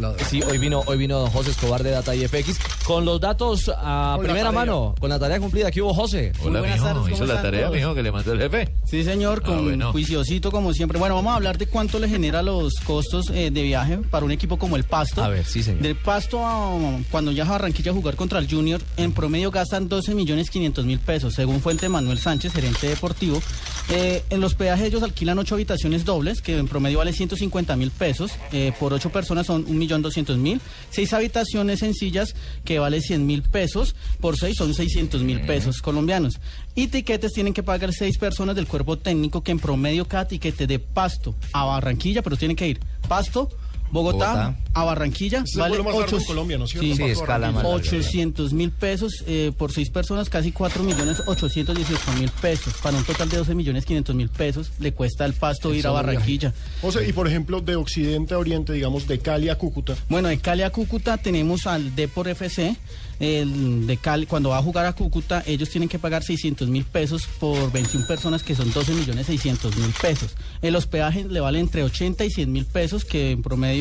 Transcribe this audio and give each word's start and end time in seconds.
basculador. 0.00 0.20
Sí, 0.28 0.42
hoy 0.42 0.58
vino, 0.58 0.82
hoy 0.86 0.98
vino 0.98 1.26
José 1.28 1.50
Escobar 1.50 1.82
de 1.82 1.90
Data 1.90 2.14
IFX 2.14 2.58
con 2.84 3.04
los 3.04 3.20
datos 3.20 3.68
a 3.74 4.14
Con 4.16 4.26
la 4.26 4.32
primera 4.32 4.52
mano, 4.52 4.94
con 5.00 5.08
la 5.10 5.18
tarea 5.18 5.38
cumplida. 5.40 5.68
Aquí 5.68 5.80
hubo 5.80 5.94
José. 5.94 6.32
Hola, 6.42 6.62
mijo. 6.62 6.84
tardes, 6.84 7.02
¿cómo 7.02 7.14
¿Hizo 7.14 7.26
la 7.26 7.42
tarea, 7.42 7.70
mijo, 7.70 7.94
que 7.94 8.02
le 8.02 8.12
mandó 8.12 8.32
el 8.32 8.40
jefe? 8.40 8.74
Sí, 8.84 9.04
señor, 9.04 9.42
con 9.42 9.58
Ah, 9.58 9.62
bueno. 9.62 9.92
juiciosito 9.92 10.50
como 10.50 10.72
siempre. 10.72 10.98
Bueno, 10.98 11.14
vamos 11.14 11.32
a 11.32 11.36
hablar 11.36 11.58
de 11.58 11.66
cuánto 11.66 11.98
le 11.98 12.08
genera 12.08 12.42
los 12.42 12.74
costos 12.84 13.30
eh, 13.30 13.50
de 13.50 13.62
viaje 13.62 13.98
para 13.98 14.24
un 14.24 14.32
equipo 14.32 14.58
como 14.58 14.76
el 14.76 14.84
Pasto. 14.84 15.22
A 15.22 15.28
ver, 15.28 15.44
sí, 15.44 15.62
señor. 15.62 15.82
Del 15.82 15.96
Pasto 15.96 16.46
a 16.46 16.70
cuando 17.10 17.30
viaja 17.32 17.50
a 17.50 17.52
Barranquilla 17.58 17.90
a 17.90 17.94
jugar 17.94 18.16
contra 18.16 18.38
el 18.38 18.48
Junior, 18.50 18.80
en 18.96 19.12
promedio 19.12 19.50
gastan 19.50 19.88
12 19.88 20.14
millones 20.14 20.50
500 20.50 20.84
mil 20.84 20.98
pesos, 20.98 21.34
según 21.34 21.60
fuente 21.60 21.88
Manuel 21.88 22.18
Sánchez, 22.18 22.52
gerente 22.52 22.88
deportivo. 22.88 23.40
Eh, 23.88 24.24
en 24.30 24.40
los 24.40 24.54
peajes 24.54 24.86
ellos 24.86 25.02
alquilan 25.02 25.38
ocho 25.38 25.54
habitaciones 25.54 26.04
dobles, 26.04 26.42
que 26.42 26.58
en 26.58 26.68
promedio 26.68 26.98
vale 26.98 27.12
150 27.12 27.76
mil 27.76 27.90
pesos. 27.90 28.32
Eh, 28.52 28.72
por 28.78 28.92
ocho 28.92 29.10
personas 29.10 29.46
son 29.46 29.64
1.200.000. 29.88 30.60
Seis 30.90 31.12
habitaciones 31.12 31.80
sencillas, 31.80 32.34
que 32.64 32.78
vale 32.78 33.00
100 33.00 33.26
mil 33.26 33.42
pesos. 33.42 33.94
Por 34.20 34.36
seis 34.36 34.56
son 34.56 34.74
600 34.74 35.22
mil 35.22 35.40
pesos 35.42 35.80
colombianos. 35.82 36.38
Y 36.74 36.88
tiquetes 36.88 37.32
tienen 37.32 37.54
que 37.54 37.62
pagar 37.62 37.92
seis 37.92 38.18
personas 38.18 38.56
del 38.56 38.66
cuerpo 38.66 38.98
técnico, 38.98 39.42
que 39.42 39.52
en 39.52 39.58
promedio 39.58 40.06
cada 40.06 40.28
tiquete 40.28 40.66
de 40.66 40.78
Pasto 40.78 41.34
a 41.52 41.64
Barranquilla, 41.64 42.22
pero 42.22 42.36
tienen 42.36 42.56
que 42.56 42.68
ir 42.68 42.80
Pasto, 43.08 43.48
Bogotá, 43.90 44.32
Bogotá. 44.32 44.56
a 44.74 44.84
Barranquilla. 44.84 45.42
Es 45.44 45.54
el 45.56 45.68
vuelo 45.68 45.84
más 45.84 45.96
largo 45.96 46.16
en 46.18 46.24
Colombia, 46.24 46.58
¿no? 46.58 46.66
Sí, 46.66 46.76
Pasto 46.78 47.04
escala 47.06 47.50
Barranquilla. 47.50 47.52
más 47.52 47.62
larga. 47.64 47.76
800 47.76 48.52
mil 48.52 48.70
pesos 48.70 49.24
eh, 49.26 49.52
por 49.56 49.72
seis 49.72 49.90
personas, 49.90 50.28
casi 50.28 50.52
4 50.52 50.82
millones 50.82 51.22
818 51.26 52.12
mil 52.18 52.30
pesos. 52.30 52.74
Para 52.82 52.96
un 52.96 53.04
total 53.04 53.28
de 53.28 53.36
12 53.38 53.54
millones 53.54 53.84
500 53.86 54.14
mil 54.14 54.28
pesos 54.28 54.70
le 54.78 54.92
cuesta 54.92 55.24
el 55.24 55.32
pasto 55.34 55.72
ir 55.74 55.86
a 55.86 55.90
Barranquilla. 55.90 56.52
José, 56.80 57.08
y 57.08 57.12
por 57.12 57.26
ejemplo, 57.28 57.60
de 57.60 57.76
occidente 57.76 58.34
a 58.34 58.38
oriente, 58.38 58.72
digamos, 58.72 59.06
de 59.06 59.18
Cali 59.18 59.48
a 59.48 59.56
Cúcuta. 59.58 59.94
Bueno, 60.08 60.28
de 60.28 60.38
Cali 60.38 60.62
a 60.62 60.70
Cúcuta 60.70 61.16
tenemos 61.18 61.66
al 61.66 61.94
Depor 61.94 62.28
FC. 62.28 62.76
El 63.18 63.86
de 63.86 63.96
Cali, 63.96 64.26
cuando 64.26 64.50
va 64.50 64.58
a 64.58 64.62
jugar 64.62 64.84
a 64.84 64.92
Cúcuta, 64.92 65.42
ellos 65.46 65.70
tienen 65.70 65.88
que 65.88 65.98
pagar 65.98 66.22
600 66.22 66.68
mil 66.68 66.84
pesos 66.84 67.26
por 67.40 67.72
21 67.72 68.06
personas, 68.06 68.42
que 68.42 68.54
son 68.54 68.70
12 68.70 68.92
millones 68.92 69.26
600 69.26 69.74
mil 69.78 69.90
pesos. 70.02 70.34
El 70.60 70.76
hospedaje 70.76 71.24
le 71.24 71.40
vale 71.40 71.58
entre 71.60 71.82
80 71.82 72.24
y 72.26 72.30
100 72.30 72.52
mil 72.52 72.66
pesos, 72.66 73.06
que 73.06 73.30
en 73.30 73.42
promedio 73.42 73.75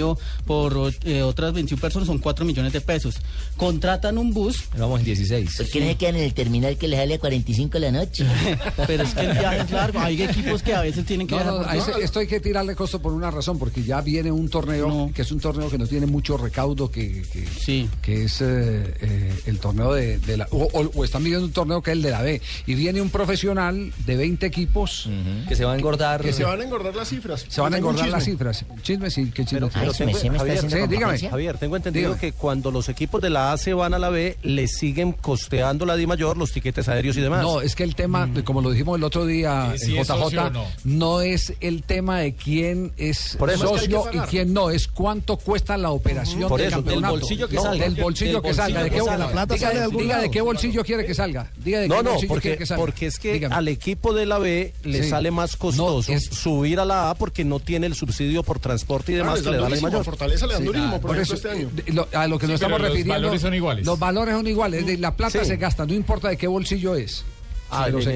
por 0.45 0.91
eh, 1.03 1.21
otras 1.21 1.53
21 1.53 1.79
personas 1.81 2.07
son 2.07 2.19
4 2.19 2.45
millones 2.45 2.73
de 2.73 2.81
pesos. 2.81 3.15
Contratan 3.57 4.17
un 4.17 4.33
bus, 4.33 4.63
Vamos 4.77 4.99
en 4.99 5.05
16. 5.05 5.55
¿Por 5.57 5.69
qué 5.69 5.79
no 5.81 5.87
se 5.87 5.95
quedan 5.95 6.15
en 6.17 6.23
el 6.23 6.33
terminal 6.33 6.77
que 6.77 6.87
les 6.87 6.99
sale 6.99 7.15
a 7.15 7.19
45 7.19 7.79
la 7.79 7.91
noche? 7.91 8.25
pero 8.87 9.03
es 9.03 9.13
que 9.13 9.21
el 9.21 9.31
viaje 9.37 9.61
es 9.61 9.71
largo. 9.71 9.99
Hay 9.99 10.21
equipos 10.21 10.61
que 10.61 10.73
a 10.73 10.81
veces 10.81 11.05
tienen 11.05 11.27
que 11.27 11.35
No, 11.35 11.43
no, 11.45 11.57
por- 11.57 11.69
a 11.69 11.75
ese- 11.75 11.91
esto 12.03 12.19
hay 12.19 12.27
que 12.27 12.39
tirarle 12.39 12.75
costo 12.75 13.01
por 13.01 13.13
una 13.13 13.31
razón, 13.31 13.57
porque 13.57 13.83
ya 13.83 14.01
viene 14.01 14.31
un 14.31 14.49
torneo 14.49 14.87
No. 14.87 15.11
que 15.13 15.21
es 15.21 15.31
un 15.31 15.39
torneo 15.39 15.69
que 15.69 15.77
no 15.77 15.87
tiene 15.87 16.05
mucho 16.05 16.37
recaudo, 16.37 16.89
que, 16.91 17.21
que, 17.31 17.45
Sí. 17.47 17.89
que 18.01 18.23
es 18.25 18.41
eh, 18.41 18.93
eh, 19.01 19.24
el 19.45 19.59
torneo 19.59 19.93
de, 19.93 20.17
de 20.19 20.37
la... 20.37 20.47
O, 20.51 20.67
o- 20.71 20.91
o 20.95 21.03
están 21.05 21.23
midiendo 21.23 21.45
un 21.45 21.51
torneo 21.53 21.81
que 21.81 21.91
es 21.91 21.97
el 21.97 22.01
de 22.03 22.11
la 22.11 22.21
B. 22.21 22.41
Y 22.65 22.75
viene 22.75 23.01
un 23.01 23.09
profesional 23.09 23.91
de 24.05 24.15
20 24.15 24.45
equipos, 24.45 25.09
Que 25.47 25.55
se 25.55 25.65
va 25.65 25.73
a 25.73 25.75
engordar. 25.75 26.21
Que 26.21 26.33
se 26.33 26.43
van 26.43 26.61
a 26.61 26.63
engordar 26.63 26.95
las 26.95 27.09
cifras. 27.09 27.45
se 27.47 27.61
van 27.61 27.73
a 27.73 27.77
engordar 27.77 28.07
las 28.09 28.23
chisme. 28.23 28.33
cifras. 28.33 28.65
Chisme, 28.81 29.09
sí, 29.09 29.31
qué 29.33 29.43
chisme. 29.45 29.61
Me, 29.61 30.05
me 30.05 30.11
está 30.11 30.37
Javier, 30.37 30.59
sí, 30.69 30.77
dígame. 30.89 31.19
Javier, 31.19 31.57
tengo 31.57 31.75
entendido 31.75 32.09
Dígame. 32.15 32.19
que 32.21 32.31
cuando 32.33 32.71
los 32.71 32.89
equipos 32.89 33.21
de 33.21 33.29
la 33.29 33.51
A 33.53 33.57
se 33.57 33.73
van 33.73 33.93
a 33.93 33.99
la 33.99 34.09
B, 34.09 34.37
le 34.43 34.67
siguen 34.67 35.11
costeando 35.13 35.85
la 35.85 35.95
Di 35.95 36.07
Mayor 36.07 36.37
los 36.37 36.51
tiquetes 36.51 36.87
aéreos 36.87 37.17
y 37.17 37.21
demás. 37.21 37.41
No, 37.43 37.61
es 37.61 37.75
que 37.75 37.83
el 37.83 37.95
tema, 37.95 38.27
de- 38.27 38.43
como 38.43 38.61
lo 38.61 38.71
dijimos 38.71 38.97
el 38.97 39.03
otro 39.03 39.25
día, 39.25 39.73
Sí, 39.77 39.87
sí 39.87 39.97
en 39.97 40.03
JJ, 40.03 40.07
socio 40.19 40.49
no. 40.51 40.65
no 40.83 41.21
es 41.21 41.53
el 41.61 41.83
tema 41.83 42.19
de 42.19 42.33
quién 42.35 42.91
es 42.97 43.35
Por 43.37 43.49
eso 43.49 43.65
es 43.75 43.81
que 43.83 43.85
hay 43.85 43.87
que 43.87 43.93
socio 43.95 44.23
y 44.23 44.27
quién 44.27 44.53
no, 44.53 44.69
es 44.69 44.87
cuánto 44.87 45.37
cuesta 45.37 45.77
la 45.77 45.91
operación 45.91 46.49
Por 46.49 46.59
del 46.59 46.67
eso, 46.69 46.77
del 46.77 46.85
campeonato. 46.85 47.13
bolsillo 47.19 47.47
que 47.47 47.55
No, 47.55 47.61
salga. 47.63 47.83
Del 47.85 47.95
bolsillo 48.01 48.31
Del 48.33 48.41
que 48.41 48.53
salga. 48.53 48.79
bolsillo 48.81 48.83
¿De 48.83 48.89
qué, 48.89 49.09
salga. 49.09 49.24
La 49.25 49.31
plata 49.31 49.55
Diga- 49.55 49.67
sale 49.67 49.79
de 49.79 49.83
algún 49.85 50.01
diga 50.01 50.09
lado. 50.13 50.21
de 50.23 50.27
de 50.27 50.31
qué 50.33 50.41
bolsillo 50.41 50.83
quiere 50.83 51.05
que 51.05 51.13
salga. 51.13 51.51
Diga 51.57 51.79
de 51.79 51.87
No, 51.87 51.97
qué 51.97 52.03
no, 52.03 52.09
bolsillo 52.11 52.27
quiere 52.27 52.27
porque, 52.51 52.57
que 52.57 52.65
salga. 52.65 52.81
porque 52.85 53.05
es 53.07 53.19
que 53.19 53.33
Dígame. 53.33 53.55
al 53.55 53.67
equipo 53.67 54.13
de 54.13 54.25
la 54.25 54.37
B 54.39 54.73
le 54.83 55.03
Sí. 55.03 55.09
sale 55.09 55.31
más 55.31 55.55
costoso 55.55 56.11
No, 56.11 56.17
es- 56.17 56.25
subir 56.25 56.79
a 56.79 56.85
la 56.85 57.09
A 57.09 57.15
porque 57.15 57.43
no 57.45 57.59
tiene 57.59 57.87
el 57.87 57.95
subsidio 57.95 58.43
por 58.43 58.59
transporte 58.59 59.11
y 59.11 59.15
demás 59.15 59.35
les 59.35 59.43
que 59.43 59.51
le 59.51 59.57
da 59.57 59.69
la 59.69 59.81
Mayor. 59.81 60.03
Fortaleza 60.05 60.45
le 60.47 60.53
dan 60.53 60.61
Sí, 60.61 60.67
durísimo, 60.67 60.91
por, 60.93 61.01
por 61.01 61.15
ejemplo, 61.17 61.35
eso, 61.35 61.47
este 61.47 61.49
año. 61.59 61.69
lo- 61.93 62.07
a 62.13 62.27
lo 62.27 62.37
que 62.39 62.47
nos 62.47 62.51
Sí, 62.51 62.55
estamos 62.55 62.77
pero 62.77 62.77
los 62.77 62.81
refiriendo. 62.97 63.13
valores 63.13 63.41
son 63.41 63.53
iguales. 63.53 63.85
Los 63.85 63.99
valores 63.99 64.35
son 64.35 64.47
iguales. 64.47 64.99
La 64.99 65.15
plata 65.15 65.43
se 65.45 65.57
gasta, 65.57 65.85
no 65.85 65.93
importa 65.93 66.29
de 66.29 66.37
qué 66.37 66.47
bolsillo 66.47 66.95
es. 66.95 67.23
Ah, 67.71 67.87
en 67.89 68.01
se 68.01 68.13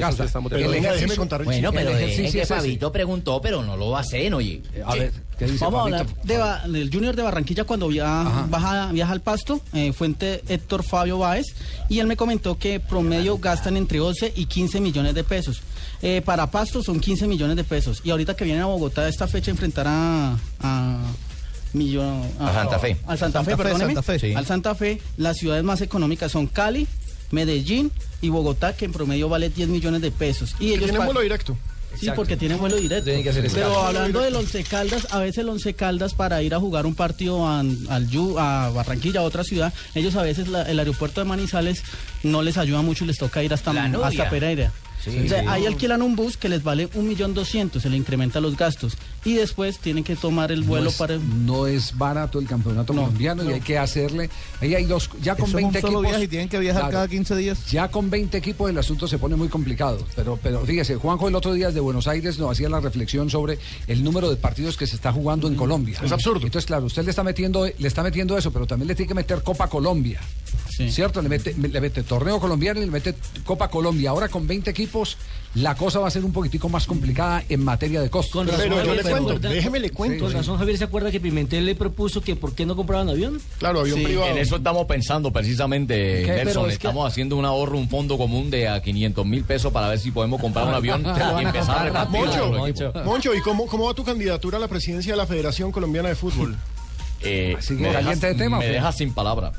Pero 0.50 0.72
déjeme 0.72 1.16
contar 1.16 1.42
el 1.42 1.46
Bueno, 1.46 1.72
pero 1.74 1.90
es 1.98 2.32
que. 2.32 2.46
Fabito 2.46 2.92
preguntó, 2.92 3.42
pero 3.42 3.64
no 3.64 3.76
lo 3.76 3.98
hacen, 3.98 4.34
oye. 4.34 4.62
A 4.86 4.96
ver, 4.96 5.12
¿qué 5.38 5.46
dice 5.46 5.64
Vamos 5.66 5.80
a 5.80 5.84
hablar 5.84 6.06
del 6.68 6.90
Junior 6.94 7.16
de 7.16 7.24
Barranquilla 7.24 7.64
cuando 7.64 7.88
viaja, 7.88 8.22
Ajá. 8.22 8.46
baja- 8.50 8.92
viaja 8.92 9.12
al 9.12 9.22
pasto, 9.22 9.60
eh, 9.74 9.92
fuente 9.92 10.44
Héctor 10.48 10.84
Fabio 10.84 11.18
Báez, 11.18 11.48
y 11.90 12.00
él 12.00 12.08
me 12.08 12.16
comentó 12.16 12.58
que 12.58 12.80
promedio 12.80 13.38
gastan 13.40 13.76
entre 13.76 14.00
11 14.00 14.34
y 14.36 14.46
15 14.46 14.80
millones 14.82 15.16
de 15.16 15.24
pesos. 15.24 15.62
Eh, 16.02 16.22
para 16.24 16.50
pasto 16.52 16.82
son 16.84 17.00
15 17.00 17.28
millones 17.28 17.58
de 17.58 17.64
pesos. 17.64 18.02
Y 18.04 18.12
ahorita 18.12 18.36
que 18.36 18.46
vienen 18.46 18.62
a 18.64 18.68
Bogotá 18.68 19.08
esta 19.10 19.28
fecha 19.28 19.52
a 19.52 19.54
enfrentar 19.54 19.86
a... 19.88 20.38
a 20.62 20.98
millón- 21.74 22.24
A 22.40 22.54
Santa 22.54 22.80
Fe. 22.80 22.98
Al 23.06 23.18
Santa, 23.18 23.44
Fe, 23.44 23.52
Santa 23.52 23.58
Fe, 23.58 23.58
perdóneme. 23.58 23.94
Santa 23.94 24.04
Fe, 24.04 24.20
sí. 24.20 24.34
Al 24.34 24.46
Santa 24.46 24.76
Fe, 24.76 25.02
las 25.18 25.38
ciudades 25.38 25.64
más 25.64 25.82
económicas 25.82 26.32
son 26.32 26.48
Cali, 26.48 26.88
Medellín 27.32 27.92
y 28.22 28.30
Bogotá, 28.30 28.76
que 28.76 28.86
en 28.86 28.92
promedio 28.92 29.30
vale 29.30 29.50
10 29.50 29.70
millones 29.70 30.02
de 30.02 30.12
pesos. 30.12 30.56
Y 30.60 30.68
ellos 30.68 30.80
tienen 30.86 31.06
vuelo 31.06 31.22
directo. 31.22 31.58
Sí, 32.00 32.06
porque 32.16 32.38
tienen 32.38 32.60
vuelo 32.60 32.76
directo. 32.78 33.06
Que 33.06 33.30
hacer. 33.30 33.50
Pero 33.52 33.80
hablando 33.88 34.20
del 34.22 34.36
Once 34.36 34.64
Caldas, 34.64 35.08
a 35.12 35.20
veces 35.20 35.40
el 35.40 35.50
Once 35.50 35.74
Caldas 35.74 36.14
para 36.14 36.42
ir 36.44 36.54
a 36.54 36.60
jugar 36.60 36.86
un 36.86 36.94
partido 36.96 37.48
a, 37.48 37.60
al 37.62 38.08
Yu- 38.10 38.38
a 38.40 38.70
Barranquilla, 38.70 39.22
a 39.22 39.24
otra 39.24 39.44
ciudad, 39.44 39.74
ellos 39.96 40.16
a 40.16 40.22
veces 40.22 40.48
la- 40.50 40.64
el 40.64 40.78
aeropuerto 40.80 41.20
de 41.20 41.26
Manizales 41.26 41.82
no 42.24 42.42
les 42.44 42.58
ayuda 42.58 42.82
mucho 42.84 43.04
y 43.04 43.08
les 43.08 43.18
toca 43.18 43.42
ir 43.44 43.54
hasta, 43.54 43.72
hasta 44.04 44.24
Pereira. 44.30 44.72
O 45.08 45.28
sea, 45.28 45.52
ahí 45.52 45.66
alquilan 45.66 46.02
un 46.02 46.16
bus 46.16 46.38
que 46.38 46.50
les 46.50 46.64
vale 46.64 46.90
un 46.94 47.08
millón 47.08 47.34
doscientos, 47.34 47.84
se 47.84 47.90
le 47.90 47.98
incrementa 47.98 48.40
los 48.40 48.58
gastos 48.58 48.98
y 49.26 49.34
después 49.36 49.80
tienen 49.80 50.04
que 50.04 50.16
tomar 50.16 50.52
el 50.52 50.64
vuelo 50.64 50.86
no 50.86 50.90
es, 50.92 50.96
para... 50.98 51.18
no 51.18 51.68
es 51.68 51.98
barato 51.98 52.40
el 52.40 52.48
campeonato 52.48 52.94
No, 52.94 53.02
colombiano 53.04 53.44
y 53.50 53.54
hay 53.54 53.62
que 53.62 53.78
hacerle. 53.78 54.30
Ahí 54.62 54.76
hay 54.76 54.86
dos, 54.86 55.10
ya 55.22 55.36
con 55.36 55.52
20 55.52 55.80
equipos. 55.80 56.06
tienen 56.30 56.50
que 56.50 56.60
viajar 56.60 56.82
Claro. 56.82 56.94
cada 56.94 57.08
15 57.08 57.36
días. 57.36 57.66
Ya 57.70 57.90
con 57.90 58.10
20 58.10 58.38
equipos 58.38 58.70
el 58.70 58.78
asunto 58.78 59.08
se 59.08 59.18
pone 59.18 59.36
muy 59.36 59.48
complicado. 59.50 60.06
Pero, 60.16 60.40
pero 60.42 60.66
fíjese, 60.66 60.96
Juanjo 60.96 61.28
el 61.28 61.36
otro 61.36 61.54
día 61.54 61.72
de 61.72 61.80
Buenos 61.80 62.08
Aires 62.08 62.38
nos 62.40 62.52
hacía 62.52 62.70
la 62.70 62.80
reflexión 62.80 63.30
sobre 63.30 63.60
el 63.88 64.04
número 64.04 64.30
de 64.30 64.36
partidos 64.36 64.78
que 64.78 64.88
se 64.88 64.96
está 64.96 65.12
jugando 65.12 65.48
en 65.48 65.56
Colombia. 65.56 66.00
Es 66.04 66.12
absurdo. 66.12 66.46
Entonces, 66.46 66.66
claro, 66.66 66.86
usted 66.86 67.04
le 67.04 67.10
está 67.10 67.24
metiendo, 67.24 67.66
le 67.66 67.88
está 67.88 68.04
metiendo 68.04 68.38
eso, 68.38 68.52
pero 68.52 68.66
también 68.68 68.88
le 68.88 68.96
tiene 68.96 69.08
que 69.08 69.14
meter 69.16 69.44
Copa 69.44 69.68
Colombia. 69.68 70.20
Sí. 70.80 70.90
¿Cierto? 70.92 71.22
Le 71.22 71.28
mete, 71.28 71.54
le 71.58 71.82
mete 71.82 72.04
torneo 72.04 72.40
colombiano 72.40 72.80
y 72.82 72.86
le 72.86 72.92
mete 72.92 73.14
Copa 73.44 73.68
Colombia. 73.70 74.12
Ahora 74.12 74.30
con 74.30 74.48
20 74.48 74.70
equipos, 74.72 75.18
la 75.56 75.76
cosa 75.76 76.00
va 76.00 76.08
a 76.08 76.12
ser 76.12 76.24
un 76.24 76.32
poquitico 76.32 76.70
más 76.70 76.86
complicada 76.88 77.44
en 77.50 77.62
materia 77.66 78.00
de 78.02 78.10
costos. 78.10 78.32
Con 78.34 78.48
razón, 78.48 78.62
Pero 78.70 78.86
yo 78.86 78.96
le 78.96 79.04
¿se 79.04 79.10
cuento, 79.10 79.30
acuerda? 79.32 79.50
déjeme 79.50 79.80
le 79.82 79.90
cuento. 79.90 80.24
Con 80.24 80.34
razón, 80.34 80.58
Javier 80.58 80.78
se 80.78 80.86
acuerda 80.86 81.12
que 81.12 81.20
Pimentel 81.20 81.66
le 81.66 81.76
propuso 81.76 82.22
que 82.22 82.38
por 82.38 82.56
qué 82.56 82.66
no 82.66 82.78
compraban 82.78 83.10
avión. 83.10 83.42
Claro, 83.58 83.82
avión 83.82 83.98
Sí, 84.00 84.06
privado. 84.06 84.32
En 84.32 84.38
eso 84.38 84.56
estamos 84.56 84.86
pensando 84.86 85.34
precisamente, 85.34 86.24
¿Qué? 86.24 86.32
Nelson. 86.46 86.70
Es 86.70 86.78
que- 86.78 86.88
Estamos 86.88 87.06
haciendo 87.06 87.36
un 87.36 87.44
ahorro, 87.44 87.78
un 87.78 87.90
fondo 87.90 88.18
común 88.18 88.50
de 88.50 88.70
a 88.70 88.82
500 88.82 89.26
mil 89.26 89.44
pesos 89.44 89.74
para 89.74 89.90
ver 89.90 90.00
si 90.00 90.12
podemos 90.12 90.40
comprar 90.40 90.66
un 90.66 90.76
avión 90.76 91.04
y 91.42 91.44
empezar 91.44 91.94
a. 91.94 92.06
Moncho. 92.06 92.54
Moncho, 93.04 93.36
¿y 93.36 93.42
cómo, 93.42 93.66
cómo 93.68 93.84
va 93.88 93.94
tu 93.94 94.06
candidatura 94.06 94.58
a 94.58 94.62
la 94.62 94.70
presidencia 94.70 95.12
de 95.12 95.18
la 95.18 95.26
Federación 95.28 95.74
Colombiana 95.74 96.08
de 96.08 96.16
Fútbol? 96.16 96.56
Eh, 97.22 97.58
me 97.72 97.92
caliente 97.92 98.00
dejas- 98.02 98.20
de 98.22 98.36
tema, 98.36 98.58
¿o 98.58 98.60
Me 98.60 98.68
qué? 98.68 98.72
dejas 98.74 98.98
sin 98.98 99.14
palabra. 99.14 99.52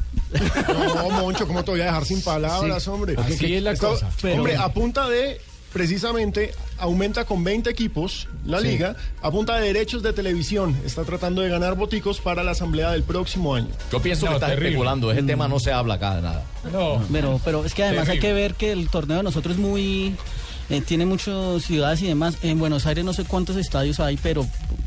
No, 0.68 1.10
Moncho, 1.10 1.46
¿cómo 1.46 1.62
te 1.64 1.70
voy 1.72 1.80
a 1.80 1.86
dejar 1.86 2.04
sin 2.04 2.22
palabras, 2.22 2.82
Sí. 2.82 2.90
hombre? 2.90 3.14
Así 3.18 3.36
Que- 3.38 3.56
es 3.58 3.62
la 3.62 3.72
esto- 3.72 3.88
cosa. 3.90 4.10
Hombre, 4.32 4.56
a 4.56 4.68
punta 4.72 5.08
de, 5.08 5.40
precisamente, 5.72 6.52
aumenta 6.78 7.24
con 7.24 7.42
20 7.44 7.68
equipos 7.70 8.28
la 8.46 8.60
liga, 8.60 8.96
a 9.22 9.30
punta 9.30 9.56
de 9.56 9.66
derechos 9.66 10.02
de 10.02 10.12
televisión, 10.12 10.76
está 10.86 11.04
tratando 11.04 11.42
de 11.42 11.48
ganar 11.48 11.74
boticos 11.74 12.20
para 12.20 12.42
la 12.44 12.52
asamblea 12.52 12.90
del 12.92 13.02
próximo 13.02 13.54
año. 13.54 13.68
Yo 13.92 14.00
pienso 14.00 14.26
No, 14.26 14.32
que 14.32 14.36
estás 14.36 14.50
terrible. 14.50 14.68
especulando. 14.70 15.12
Ese 15.12 15.22
tema 15.24 15.48
no 15.48 15.58
se 15.58 15.72
habla 15.72 15.94
acá 15.94 16.16
de 16.16 16.22
nada. 16.22 16.44
No. 16.72 17.02
Pero, 17.12 17.40
pero 17.44 17.64
es 17.64 17.74
que 17.74 17.84
además 17.84 18.08
hay 18.08 18.18
que 18.20 18.32
ver 18.32 18.54
que 18.54 18.72
el 18.72 18.88
torneo 18.88 19.18
de 19.18 19.22
nosotros 19.24 19.56
es 19.56 19.60
muy... 19.60 20.14
eh, 20.70 20.80
tiene 20.80 21.04
muchas 21.06 21.62
ciudades 21.64 22.00
y 22.02 22.06
demás. 22.06 22.36
En 22.42 22.58
Buenos 22.58 22.86
Aires 22.86 23.04
no 23.04 23.12
sé 23.12 23.24
cuántos 23.24 23.56
estadios 23.56 24.00
hay, 24.00 24.16
pero 24.16 24.46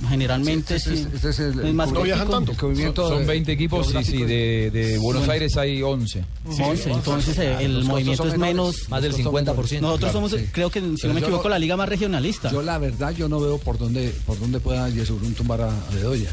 generalmente 0.09 0.75
Este 0.75 0.93
es- 0.93 0.99
sí, 1.01 1.07
este 1.13 1.29
es 1.29 1.39
el- 1.39 1.59
es 1.59 1.73
más 1.73 1.91
No 1.91 2.01
viajan 2.01 2.29
tanto. 2.29 2.51
El 2.51 2.95
Son 2.95 3.19
de- 3.19 3.25
20 3.25 3.51
equipos 3.51 3.93
y 3.93 4.03
sí, 4.03 4.23
de, 4.23 4.71
de 4.71 4.97
Buenos 4.97 5.27
Aires 5.29 5.55
hay 5.57 5.81
11. 5.81 6.23
Once, 6.61 6.91
entonces 6.91 7.37
eh, 7.37 7.57
el 7.61 7.75
los 7.79 7.85
movimiento 7.85 8.23
es 8.25 8.31
son 8.31 8.39
menos... 8.39 8.89
Más 8.89 9.01
del 9.01 9.11
Los 9.11 9.21
costos 9.21 9.41
50%. 9.43 9.81
Nosotros 9.81 9.99
Claro, 10.11 10.13
somos, 10.13 10.31
sí. 10.31 10.47
creo 10.51 10.69
que 10.69 10.79
si 10.79 10.85
Pero 11.01 11.07
no 11.09 11.13
me 11.15 11.19
equivoco, 11.19 11.43
no- 11.43 11.49
la 11.49 11.59
liga 11.59 11.77
más 11.77 11.89
regionalista. 11.89 12.51
Yo 12.51 12.61
la 12.61 12.77
verdad 12.77 13.11
yo 13.15 13.27
no 13.29 13.39
veo 13.39 13.57
por 13.57 13.77
dónde 13.77 14.13
por 14.25 14.39
dónde 14.39 14.59
pueda 14.59 14.89
Yesurún 14.89 15.33
tumbar 15.33 15.61
a, 15.61 15.67
a 15.69 15.89
Bedoya. 15.93 16.29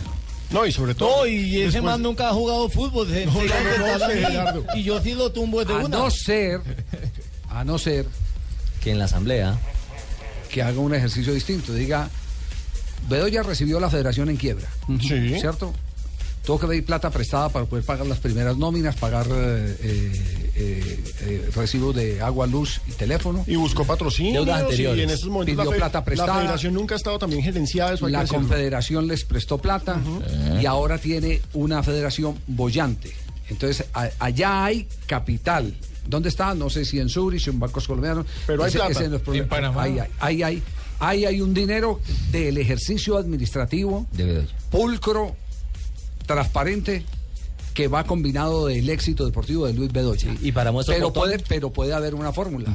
No, 0.51 0.67
y 0.67 0.73
sobre 0.73 0.95
todo... 0.97 1.25
después- 1.25 1.99
nunca 2.01 2.29
ha 2.29 2.33
jugado 2.33 2.69
fútbol. 2.69 3.09
No, 3.09 3.33
no, 3.33 3.41
no, 3.45 3.99
no, 3.99 4.61
sí, 4.65 4.79
y 4.81 4.83
yo 4.83 5.01
sí 5.01 5.15
lo 5.15 5.31
tumbo 5.31 5.65
de 5.65 5.73
A 5.75 5.83
no 5.89 6.11
ser 6.11 6.61
a 7.49 7.65
no 7.65 7.79
ser 7.79 8.07
Que 8.81 8.91
en 8.91 8.99
la 8.99 9.05
asamblea. 9.07 9.59
que 10.51 10.63
haga 10.63 10.81
un 10.81 10.93
ejercicio 10.95 11.33
distinto, 11.33 11.73
diga 11.73 12.09
Bedoya 13.09 13.43
recibió 13.45 13.79
la 13.81 13.89
federación 13.89 14.29
en 14.31 14.37
quiebra, 14.37 14.69
Sí. 15.01 15.39
¿cierto? 15.39 15.73
tuvo 16.45 16.59
que 16.59 16.67
pedir 16.67 16.85
plata 16.85 17.11
prestada 17.11 17.51
para 17.51 17.67
poder 17.67 17.85
pagar 17.85 18.07
las 18.07 18.19
primeras 18.19 18.57
nóminas, 18.57 18.97
pagar 18.97 19.27
eh, 19.31 19.77
eh, 20.55 21.05
eh, 21.21 21.51
recibos 21.55 21.95
de 21.95 22.21
agua, 22.21 22.47
luz 22.49 22.81
y 22.89 22.93
teléfono. 22.93 23.45
Y 23.47 23.55
buscó 23.57 23.85
patrocinio. 23.85 24.33
Deudas 24.43 24.63
anteriores. 24.63 24.99
Y 24.99 25.03
en 25.05 25.11
estos 25.11 25.29
momentos 25.29 25.55
Pidió 25.65 25.71
la, 25.71 25.77
plata 25.77 26.05
prestada. 26.05 26.35
la 26.35 26.41
federación 26.41 26.75
nunca 26.75 26.95
ha 26.95 26.97
estado 26.97 27.19
también 27.19 27.43
gerenciada. 27.43 27.93
Eso 27.95 28.09
La 28.09 28.27
confederación 28.27 29.07
les 29.07 29.25
prestó 29.25 29.59
plata 29.59 30.01
y 30.61 30.67
ahora 30.67 30.99
tiene 30.99 31.41
una 31.53 31.83
federación 31.85 32.37
bollante. 32.49 33.13
Entonces, 33.51 33.87
a- 33.95 34.11
allá 34.19 34.65
hay 34.65 34.89
capital. 35.07 35.75
¿Dónde 36.07 36.29
está? 36.29 36.55
No 36.55 36.71
sé 36.71 36.85
si 36.85 36.99
en 36.99 37.09
Zurich, 37.09 37.49
en 37.49 37.59
bancos 37.59 37.87
colombianos. 37.87 38.27
Pero 38.47 38.65
hay 38.65 38.73
plata. 38.73 39.09
no 39.09 39.17
es 39.17 39.23
problema. 39.23 39.45
En 39.45 39.49
Panamá. 39.49 39.83
Ahí 39.83 39.99
hay, 39.99 40.11
ahí 40.19 40.43
hay, 40.43 40.63
ahí 40.99 41.25
hay 41.25 41.41
un 41.41 41.55
dinero 41.55 42.01
del 42.31 42.59
ejercicio 42.59 43.17
administrativo 43.17 44.07
pulcro, 44.71 45.37
transparente, 46.27 47.05
que 47.75 47.89
va 47.89 48.05
combinado 48.05 48.67
del 48.67 48.89
éxito 48.91 49.25
deportivo 49.25 49.67
de 49.67 49.73
Luis 49.73 49.93
Bedoya. 49.93 50.35
y 50.41 50.53
para 50.53 50.73
muestra 50.73 50.95
pero 50.95 51.13
puede, 51.13 51.39
pero 51.39 51.71
puede 51.71 51.93
haber 51.93 52.15
una 52.15 52.33
fórmula. 52.33 52.71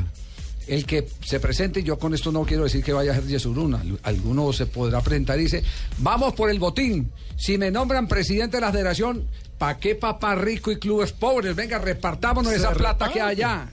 El 0.68 0.86
que 0.86 1.08
se 1.24 1.40
presente, 1.40 1.84
yo 1.84 2.00
con 2.00 2.14
esto 2.16 2.32
no 2.32 2.44
quiero 2.44 2.64
decir 2.64 2.84
que 2.84 2.92
vaya 2.92 3.12
a 3.12 3.16
ser 3.16 3.26
Yesuruna. 3.28 3.84
Alguno 4.04 4.52
se 4.52 4.66
podrá 4.66 5.02
presentar 5.02 5.40
y 5.40 5.44
dice, 5.44 5.64
vamos 6.00 6.34
por 6.34 6.50
el 6.50 6.58
botín. 6.60 7.12
Si 7.38 7.58
me 7.58 7.70
nombran 7.70 8.08
presidente 8.08 8.58
de 8.58 8.62
la 8.62 8.72
federación, 8.72 9.26
¿pa' 9.60 9.78
qué 9.78 9.94
papá 9.96 10.34
rico 10.36 10.72
y 10.72 10.78
clubes 10.80 11.12
pobres? 11.12 11.56
Venga, 11.56 11.78
repartámonos 11.78 12.52
Se 12.52 12.58
esa 12.58 12.72
plata 12.72 13.06
reparte. 13.08 13.14
que 13.14 13.22
hay 13.22 13.32
allá. 13.36 13.70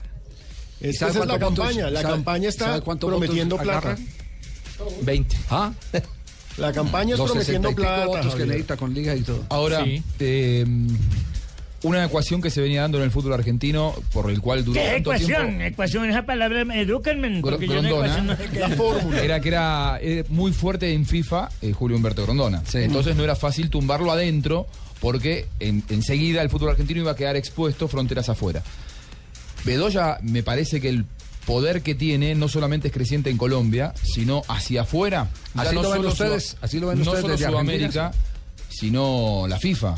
Es 0.81 0.91
que 0.91 0.93
¿Sabe 0.99 1.11
esa 1.13 1.21
es 1.21 1.27
la 1.27 1.33
votos- 1.37 1.57
campaña. 1.65 1.89
La 1.89 2.01
sabe- 2.01 2.13
campaña 2.13 2.49
está 2.49 2.81
prometiendo 2.81 3.57
plata. 3.57 3.77
agarran? 3.79 4.07
20. 5.01 5.37
¿Ah? 5.49 5.71
La 6.57 6.71
campaña 6.71 7.13
es 7.13 7.19
Los 7.19 7.31
prometiendo 7.31 7.69
60 7.69 7.69
y 7.69 7.71
pico 7.71 7.81
plata. 7.81 8.05
votos 8.05 8.35
que 8.35 8.45
necesita 8.45 8.77
con 8.77 8.93
liga 8.93 9.15
y 9.15 9.21
todo. 9.21 9.43
Ahora, 9.49 9.83
eh, 10.19 10.65
una 11.83 12.03
ecuación 12.05 12.41
que 12.41 12.49
se 12.49 12.61
venía 12.61 12.81
dando 12.81 12.97
en 12.97 13.03
el 13.03 13.11
fútbol 13.11 13.33
argentino, 13.33 13.93
por 14.13 14.29
el 14.31 14.39
cual 14.41 14.63
duró 14.65 14.79
¿Qué 14.81 14.87
tanto 14.93 15.13
ecuación? 15.13 15.47
tiempo. 15.47 15.63
Ecuación, 15.65 16.09
esa 16.09 16.25
palabra, 16.25 16.61
edúquenme, 16.61 17.41
porque 17.41 17.67
yo 17.67 17.77
en 17.77 17.85
ecuación 17.87 18.27
no 18.27 18.35
sé 18.37 18.43
qué 18.51 18.59
es. 18.63 19.23
Era 19.23 19.39
que 19.41 19.47
era 19.49 19.99
eh, 20.01 20.23
muy 20.29 20.51
fuerte 20.53 20.93
en 20.93 21.05
FIFA 21.05 21.49
eh, 21.61 21.73
Julio 21.73 21.97
Humberto 21.97 22.23
Grondona. 22.23 22.63
Entonces 22.73 23.15
no 23.15 23.23
era 23.23 23.35
fácil 23.35 23.69
tumbarlo 23.69 24.11
adentro 24.11 24.65
porque 25.01 25.47
en- 25.59 25.83
enseguida 25.89 26.41
el 26.41 26.49
fútbol 26.49 26.69
argentino 26.69 27.01
iba 27.01 27.11
a 27.11 27.15
quedar 27.15 27.35
expuesto 27.35 27.87
fronteras 27.89 28.29
afuera. 28.29 28.63
Bedoya 29.65 30.17
me 30.21 30.43
parece 30.43 30.81
que 30.81 30.89
el 30.89 31.05
poder 31.45 31.81
que 31.81 31.95
tiene 31.95 32.35
no 32.35 32.47
solamente 32.47 32.87
es 32.87 32.93
creciente 32.93 33.29
en 33.29 33.37
Colombia, 33.37 33.93
sino 34.01 34.43
hacia 34.47 34.81
afuera. 34.83 35.27
Así 35.55 35.75
no 35.75 35.81
lo 35.83 35.89
ven 35.89 35.97
solo 35.97 36.09
ustedes, 36.09 36.57
así 36.61 36.79
lo 36.79 36.87
ven 36.87 36.97
no 36.99 37.03
ustedes 37.03 37.21
solo 37.21 37.33
desde 37.33 37.47
Sudamérica, 37.49 38.05
Argentina, 38.07 38.25
sino 38.69 39.45
la 39.47 39.57
FIFA. 39.59 39.95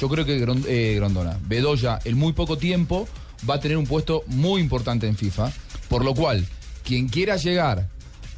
Yo 0.00 0.08
creo 0.08 0.24
que 0.24 0.42
eh, 0.66 0.94
Grondona, 0.94 1.38
Bedoya, 1.46 1.98
en 2.04 2.16
muy 2.16 2.32
poco 2.32 2.56
tiempo 2.56 3.06
va 3.48 3.56
a 3.56 3.60
tener 3.60 3.76
un 3.76 3.86
puesto 3.86 4.24
muy 4.28 4.62
importante 4.62 5.06
en 5.06 5.14
FIFA, 5.14 5.52
por 5.90 6.06
lo 6.06 6.14
cual, 6.14 6.46
quien 6.84 7.08
quiera 7.08 7.36
llegar 7.36 7.86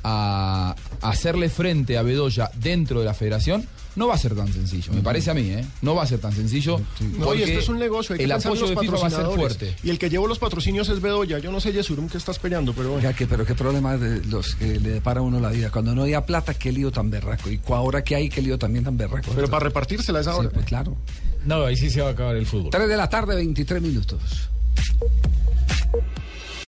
a 0.03 0.75
hacerle 1.03 1.49
frente 1.49 1.97
a 1.97 2.03
Bedoya 2.03 2.51
dentro 2.57 2.99
de 2.99 3.07
la 3.07 3.15
federación, 3.15 3.65
no 3.95 4.09
va 4.09 4.15
a 4.15 4.19
ser 4.19 4.35
tan 4.35 4.51
sencillo, 4.53 4.93
me 4.93 5.03
parece 5.03 5.31
a 5.31 5.35
mí, 5.35 5.51
¿eh? 5.51 5.65
No 5.83 5.95
va 5.95 6.03
a 6.03 6.07
ser 6.07 6.19
tan 6.19 6.33
sencillo. 6.33 6.81
Y 6.99 7.05
porque 7.21 7.45
esto 7.45 7.59
es 7.61 7.69
un 7.69 7.79
negocio. 7.79 8.15
Hay 8.15 8.19
que 8.19 8.25
el 8.25 8.33
apoyo 8.33 8.63
los 8.63 8.71
de 8.71 8.77
FIFA 8.79 8.97
va 8.97 9.07
a 9.07 9.11
ser 9.11 9.27
fuerte. 9.27 9.77
Y 9.85 9.91
el 9.91 9.99
que 9.99 10.09
llevó 10.09 10.27
los 10.27 10.39
patrocinios 10.39 10.89
es 10.89 11.01
Bedoya. 11.01 11.39
Yo 11.39 11.53
no 11.53 11.61
sé, 11.61 11.73
Yesurum, 11.73 12.09
qué 12.09 12.19
estás 12.19 12.39
peleando, 12.39 12.73
pero 12.73 12.89
bueno. 12.89 13.03
Ya 13.03 13.15
que, 13.15 13.27
pero 13.27 13.45
qué 13.45 13.55
problema 13.55 13.97
de 13.99 14.25
los 14.25 14.55
que 14.55 14.81
le 14.81 14.91
depara 14.91 15.21
a 15.21 15.23
uno 15.23 15.39
la 15.39 15.51
vida. 15.51 15.71
Cuando 15.71 15.95
no 15.95 16.03
había 16.03 16.25
plata, 16.25 16.55
qué 16.55 16.73
lío 16.73 16.91
tan 16.91 17.11
berraco. 17.11 17.51
Y 17.51 17.61
ahora 17.69 18.03
que 18.03 18.17
hay, 18.17 18.31
qué 18.31 18.41
lío 18.41 18.59
también 18.59 18.85
tan 18.85 18.97
berraco. 18.97 19.31
Pero 19.35 19.49
para 19.49 19.65
repartírsela 19.65 20.21
es 20.21 20.27
ahora. 20.27 20.49
Sí, 20.49 20.55
pues 20.55 20.67
claro. 20.67 20.97
No, 21.45 21.65
ahí 21.65 21.77
sí 21.77 21.91
se 21.91 22.01
va 22.01 22.09
a 22.09 22.13
acabar 22.13 22.37
el 22.37 22.47
fútbol. 22.47 22.71
3 22.71 22.89
de 22.89 22.97
la 22.97 23.09
tarde, 23.09 23.35
23 23.37 23.83
minutos. 23.83 24.49